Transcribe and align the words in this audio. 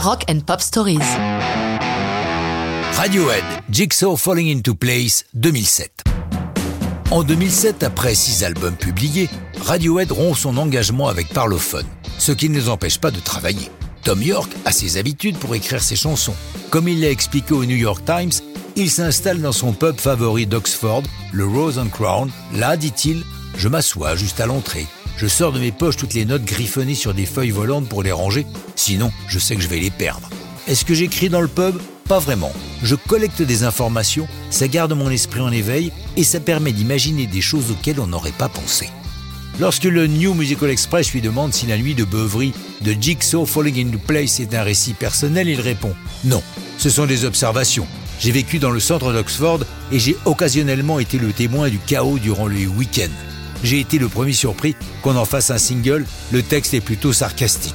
Rock 0.00 0.22
and 0.30 0.46
Pop 0.46 0.60
Stories. 0.60 1.00
Radiohead, 2.96 3.42
Jigsaw 3.68 4.16
Falling 4.16 4.48
into 4.48 4.76
Place 4.76 5.24
2007. 5.34 6.04
En 7.10 7.24
2007, 7.24 7.82
après 7.82 8.14
six 8.14 8.44
albums 8.44 8.76
publiés, 8.76 9.28
Radiohead 9.60 10.12
rompt 10.12 10.36
son 10.36 10.56
engagement 10.56 11.08
avec 11.08 11.28
Parlophone, 11.30 11.86
ce 12.16 12.30
qui 12.30 12.48
ne 12.48 12.54
les 12.54 12.68
empêche 12.68 12.98
pas 12.98 13.10
de 13.10 13.18
travailler. 13.18 13.70
Tom 14.04 14.22
York 14.22 14.50
a 14.64 14.70
ses 14.70 14.98
habitudes 14.98 15.36
pour 15.36 15.56
écrire 15.56 15.82
ses 15.82 15.96
chansons. 15.96 16.34
Comme 16.70 16.86
il 16.86 17.00
l'a 17.00 17.10
expliqué 17.10 17.52
au 17.52 17.64
New 17.64 17.76
York 17.76 18.04
Times, 18.04 18.30
il 18.76 18.90
s'installe 18.90 19.42
dans 19.42 19.52
son 19.52 19.72
pub 19.72 19.98
favori 19.98 20.46
d'Oxford, 20.46 21.02
le 21.32 21.44
Rose 21.44 21.76
and 21.76 21.88
Crown. 21.88 22.30
Là, 22.54 22.76
dit-il, 22.76 23.24
je 23.56 23.66
m'assois 23.66 24.14
juste 24.14 24.38
à 24.38 24.46
l'entrée. 24.46 24.86
Je 25.18 25.26
sors 25.26 25.50
de 25.50 25.58
mes 25.58 25.72
poches 25.72 25.96
toutes 25.96 26.14
les 26.14 26.24
notes 26.24 26.44
griffonnées 26.44 26.94
sur 26.94 27.12
des 27.12 27.26
feuilles 27.26 27.50
volantes 27.50 27.88
pour 27.88 28.04
les 28.04 28.12
ranger, 28.12 28.46
sinon 28.76 29.10
je 29.26 29.40
sais 29.40 29.56
que 29.56 29.62
je 29.62 29.66
vais 29.66 29.80
les 29.80 29.90
perdre. 29.90 30.30
Est-ce 30.68 30.84
que 30.84 30.94
j'écris 30.94 31.28
dans 31.28 31.40
le 31.40 31.48
pub? 31.48 31.74
Pas 32.04 32.20
vraiment. 32.20 32.52
Je 32.84 32.94
collecte 32.94 33.42
des 33.42 33.64
informations, 33.64 34.28
ça 34.50 34.68
garde 34.68 34.92
mon 34.92 35.10
esprit 35.10 35.40
en 35.40 35.50
éveil 35.50 35.90
et 36.16 36.22
ça 36.22 36.38
permet 36.38 36.70
d'imaginer 36.70 37.26
des 37.26 37.40
choses 37.40 37.72
auxquelles 37.72 37.98
on 37.98 38.06
n'aurait 38.06 38.30
pas 38.30 38.48
pensé. 38.48 38.90
Lorsque 39.58 39.84
le 39.84 40.06
New 40.06 40.34
Musical 40.34 40.70
Express 40.70 41.12
lui 41.12 41.20
demande 41.20 41.52
si 41.52 41.66
la 41.66 41.78
nuit 41.78 41.96
de 41.96 42.04
beuverie 42.04 42.52
de 42.82 42.92
Jigsaw 42.92 43.44
Falling 43.44 43.88
into 43.88 43.98
Place 43.98 44.38
est 44.38 44.54
un 44.54 44.62
récit 44.62 44.94
personnel, 44.94 45.48
il 45.48 45.60
répond 45.60 45.96
Non, 46.22 46.44
ce 46.78 46.90
sont 46.90 47.06
des 47.06 47.24
observations. 47.24 47.88
J'ai 48.20 48.30
vécu 48.30 48.60
dans 48.60 48.70
le 48.70 48.78
centre 48.78 49.12
d'Oxford 49.12 49.60
et 49.90 49.98
j'ai 49.98 50.16
occasionnellement 50.26 51.00
été 51.00 51.18
le 51.18 51.32
témoin 51.32 51.70
du 51.70 51.80
chaos 51.80 52.20
durant 52.20 52.46
les 52.46 52.68
week-ends. 52.68 53.37
J'ai 53.62 53.80
été 53.80 53.98
le 53.98 54.08
premier 54.08 54.32
surpris 54.32 54.76
qu'on 55.02 55.16
en 55.16 55.24
fasse 55.24 55.50
un 55.50 55.58
single, 55.58 56.06
le 56.32 56.42
texte 56.42 56.74
est 56.74 56.80
plutôt 56.80 57.12
sarcastique. 57.12 57.74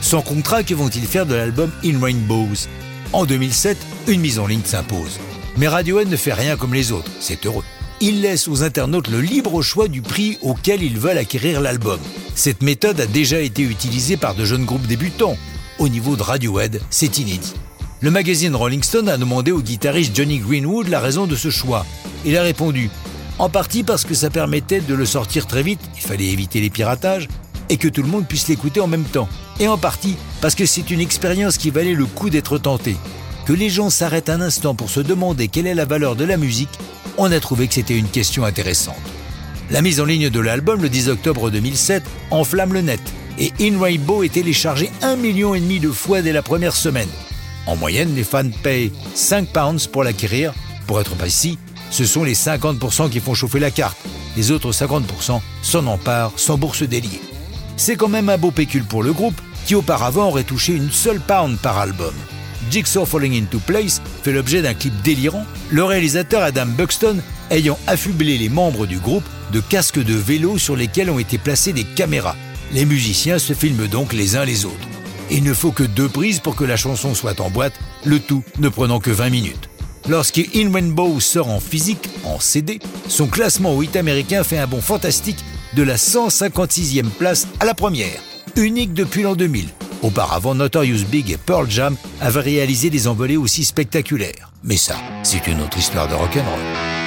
Sans 0.00 0.22
contrat, 0.22 0.62
que 0.62 0.74
vont-ils 0.74 1.06
faire 1.06 1.26
de 1.26 1.34
l'album 1.34 1.70
In 1.84 2.00
Rainbows? 2.00 2.68
En 3.12 3.24
2007, 3.24 3.76
une 4.06 4.20
mise 4.20 4.38
en 4.38 4.46
ligne 4.46 4.64
s'impose. 4.64 5.18
Mais 5.56 5.68
Radiohead 5.68 6.08
ne 6.08 6.16
fait 6.16 6.34
rien 6.34 6.56
comme 6.56 6.74
les 6.74 6.92
autres, 6.92 7.10
c'est 7.20 7.46
heureux 7.46 7.64
il 8.00 8.20
laisse 8.20 8.46
aux 8.46 8.62
internautes 8.62 9.08
le 9.08 9.20
libre 9.20 9.62
choix 9.62 9.88
du 9.88 10.02
prix 10.02 10.38
auquel 10.42 10.82
ils 10.82 10.98
veulent 10.98 11.18
acquérir 11.18 11.60
l'album. 11.60 11.98
Cette 12.34 12.62
méthode 12.62 13.00
a 13.00 13.06
déjà 13.06 13.40
été 13.40 13.62
utilisée 13.62 14.16
par 14.16 14.34
de 14.34 14.44
jeunes 14.44 14.64
groupes 14.64 14.86
débutants. 14.86 15.36
Au 15.78 15.88
niveau 15.88 16.16
de 16.16 16.22
Radiohead, 16.22 16.80
c'est 16.90 17.18
inédit. 17.18 17.54
Le 18.00 18.10
magazine 18.10 18.54
Rolling 18.54 18.82
Stone 18.82 19.08
a 19.08 19.16
demandé 19.16 19.50
au 19.50 19.60
guitariste 19.60 20.14
Johnny 20.14 20.38
Greenwood 20.38 20.88
la 20.88 21.00
raison 21.00 21.26
de 21.26 21.34
ce 21.34 21.50
choix. 21.50 21.84
Il 22.24 22.36
a 22.36 22.42
répondu 22.42 22.90
En 23.38 23.48
partie 23.48 23.84
parce 23.84 24.04
que 24.04 24.14
ça 24.14 24.30
permettait 24.30 24.80
de 24.80 24.94
le 24.94 25.06
sortir 25.06 25.46
très 25.46 25.62
vite, 25.62 25.80
il 25.94 26.02
fallait 26.02 26.26
éviter 26.26 26.60
les 26.60 26.70
piratages, 26.70 27.28
et 27.68 27.76
que 27.76 27.88
tout 27.88 28.02
le 28.02 28.08
monde 28.08 28.26
puisse 28.26 28.48
l'écouter 28.48 28.80
en 28.80 28.86
même 28.86 29.04
temps. 29.04 29.28
Et 29.60 29.68
en 29.68 29.78
partie 29.78 30.16
parce 30.40 30.54
que 30.54 30.66
c'est 30.66 30.90
une 30.90 31.00
expérience 31.00 31.58
qui 31.58 31.70
valait 31.70 31.94
le 31.94 32.06
coup 32.06 32.30
d'être 32.30 32.58
tentée. 32.58 32.96
Que 33.46 33.52
les 33.52 33.68
gens 33.68 33.90
s'arrêtent 33.90 34.30
un 34.30 34.40
instant 34.40 34.74
pour 34.74 34.90
se 34.90 35.00
demander 35.00 35.48
quelle 35.48 35.66
est 35.66 35.74
la 35.74 35.84
valeur 35.84 36.16
de 36.16 36.24
la 36.24 36.36
musique 36.36 36.78
on 37.16 37.32
a 37.32 37.40
trouvé 37.40 37.66
que 37.66 37.74
c'était 37.74 37.98
une 37.98 38.08
question 38.08 38.44
intéressante. 38.44 38.94
La 39.70 39.82
mise 39.82 40.00
en 40.00 40.04
ligne 40.04 40.30
de 40.30 40.40
l'album 40.40 40.80
le 40.80 40.88
10 40.88 41.08
octobre 41.08 41.50
2007 41.50 42.04
enflamme 42.30 42.72
le 42.72 42.80
net 42.80 43.00
et 43.38 43.52
In 43.60 43.80
Rainbow 43.80 44.22
est 44.22 44.32
téléchargé 44.32 44.90
un 45.02 45.16
million 45.16 45.54
et 45.54 45.60
demi 45.60 45.80
de 45.80 45.90
fois 45.90 46.22
dès 46.22 46.32
la 46.32 46.42
première 46.42 46.74
semaine. 46.74 47.08
En 47.66 47.76
moyenne, 47.76 48.14
les 48.14 48.24
fans 48.24 48.48
payent 48.62 48.92
5 49.14 49.48
pounds 49.48 49.86
pour 49.88 50.04
l'acquérir. 50.04 50.54
Pour 50.86 51.00
être 51.00 51.16
précis, 51.16 51.58
ce 51.90 52.04
sont 52.04 52.24
les 52.24 52.34
50% 52.34 53.10
qui 53.10 53.20
font 53.20 53.34
chauffer 53.34 53.58
la 53.58 53.70
carte. 53.70 53.98
Les 54.36 54.50
autres 54.50 54.72
50% 54.72 55.40
s'en 55.62 55.86
emparent 55.86 56.32
sans 56.36 56.58
bourse 56.58 56.82
déliée. 56.82 57.20
C'est 57.76 57.96
quand 57.96 58.08
même 58.08 58.28
un 58.28 58.38
beau 58.38 58.50
pécule 58.50 58.84
pour 58.84 59.02
le 59.02 59.12
groupe 59.12 59.40
qui 59.66 59.74
auparavant 59.74 60.28
aurait 60.28 60.44
touché 60.44 60.74
une 60.74 60.90
seule 60.90 61.20
pound 61.20 61.58
par 61.58 61.78
album. 61.78 62.14
Jigsaw 62.70 63.06
Falling 63.06 63.40
into 63.40 63.58
Place 63.60 64.02
fait 64.22 64.32
l'objet 64.32 64.62
d'un 64.62 64.74
clip 64.74 64.92
délirant, 65.02 65.44
le 65.70 65.84
réalisateur 65.84 66.42
Adam 66.42 66.66
Buxton 66.66 67.18
ayant 67.50 67.78
affublé 67.86 68.36
les 68.36 68.48
membres 68.48 68.86
du 68.86 68.98
groupe 68.98 69.24
de 69.52 69.60
casques 69.60 70.02
de 70.02 70.14
vélo 70.14 70.58
sur 70.58 70.76
lesquels 70.76 71.10
ont 71.10 71.18
été 71.18 71.38
placées 71.38 71.72
des 71.72 71.84
caméras. 71.84 72.36
Les 72.72 72.84
musiciens 72.84 73.38
se 73.38 73.54
filment 73.54 73.86
donc 73.86 74.12
les 74.12 74.36
uns 74.36 74.44
les 74.44 74.64
autres. 74.66 74.74
Il 75.30 75.42
ne 75.42 75.54
faut 75.54 75.72
que 75.72 75.82
deux 75.84 76.08
prises 76.08 76.40
pour 76.40 76.56
que 76.56 76.64
la 76.64 76.76
chanson 76.76 77.14
soit 77.14 77.40
en 77.40 77.50
boîte, 77.50 77.78
le 78.04 78.18
tout 78.18 78.42
ne 78.58 78.68
prenant 78.68 78.98
que 78.98 79.10
20 79.10 79.30
minutes. 79.30 79.67
Lorsque 80.08 80.40
In 80.54 80.72
Rainbow 80.72 81.20
sort 81.20 81.50
en 81.50 81.60
physique, 81.60 82.08
en 82.24 82.40
CD, 82.40 82.78
son 83.08 83.26
classement 83.26 83.76
au 83.76 83.82
hit 83.82 83.94
américain 83.94 84.42
fait 84.42 84.56
un 84.56 84.66
bond 84.66 84.80
fantastique 84.80 85.44
de 85.74 85.82
la 85.82 85.96
156e 85.96 87.10
place 87.10 87.46
à 87.60 87.66
la 87.66 87.74
première, 87.74 88.20
unique 88.56 88.94
depuis 88.94 89.22
l'an 89.22 89.34
2000. 89.34 89.66
Auparavant, 90.02 90.54
Notorious 90.54 91.04
Big 91.10 91.30
et 91.30 91.36
Pearl 91.36 91.70
Jam 91.70 91.94
avaient 92.22 92.40
réalisé 92.40 92.88
des 92.88 93.06
envolées 93.06 93.36
aussi 93.36 93.64
spectaculaires. 93.64 94.50
Mais 94.64 94.78
ça, 94.78 94.96
c'est 95.22 95.46
une 95.46 95.60
autre 95.60 95.76
histoire 95.76 96.08
de 96.08 96.14
rock'n'roll. 96.14 96.97